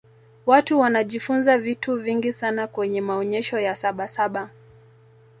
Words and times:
watu 0.45 0.79
wanajifunza 0.79 1.57
vitu 1.57 1.95
vingi 1.95 2.33
sana 2.33 2.67
kwenye 2.67 3.01
maonyesho 3.01 3.59
ya 3.59 3.75
sabasaba 3.75 4.49